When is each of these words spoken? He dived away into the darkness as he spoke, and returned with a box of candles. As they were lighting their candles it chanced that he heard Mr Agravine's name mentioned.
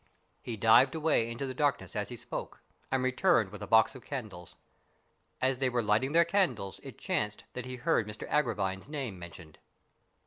He 0.41 0.57
dived 0.57 0.95
away 0.95 1.29
into 1.29 1.45
the 1.45 1.53
darkness 1.53 1.95
as 1.95 2.09
he 2.09 2.15
spoke, 2.15 2.63
and 2.89 3.03
returned 3.03 3.51
with 3.51 3.61
a 3.61 3.67
box 3.67 3.93
of 3.93 4.03
candles. 4.03 4.55
As 5.39 5.59
they 5.59 5.69
were 5.69 5.83
lighting 5.83 6.11
their 6.13 6.25
candles 6.25 6.79
it 6.81 6.97
chanced 6.97 7.43
that 7.53 7.67
he 7.67 7.75
heard 7.75 8.07
Mr 8.07 8.27
Agravine's 8.27 8.89
name 8.89 9.19
mentioned. 9.19 9.59